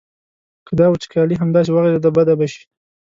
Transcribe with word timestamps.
که 0.67 0.73
دا 0.79 0.85
وچکالي 0.89 1.35
همداسې 1.41 1.69
وغځېده 1.71 2.09
بده 2.17 2.33
به 2.39 2.47
شي. 2.53 2.63